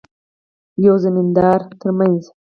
[0.85, 2.21] یوه زمیندار ترمنځ.